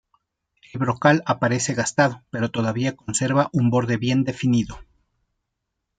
[0.73, 4.79] El brocal aparece gastado, pero todavía conserva un borde bien definido.